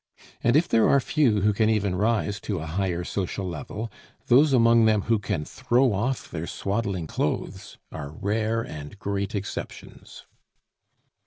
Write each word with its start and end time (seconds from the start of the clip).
And 0.43 0.55
if 0.55 0.67
there 0.67 0.89
are 0.89 0.99
few 0.99 1.41
who 1.41 1.53
can 1.53 1.69
even 1.69 1.93
rise 1.93 2.39
to 2.39 2.57
a 2.57 2.65
higher 2.65 3.03
social 3.03 3.47
level, 3.47 3.91
those 4.25 4.51
among 4.51 4.85
them 4.85 5.03
who 5.03 5.19
can 5.19 5.45
throw 5.45 5.93
off 5.93 6.31
their 6.31 6.47
swaddling 6.47 7.05
clothes 7.05 7.77
are 7.91 8.09
rare 8.09 8.63
and 8.65 8.97
great 8.97 9.35
exceptions. 9.35 10.25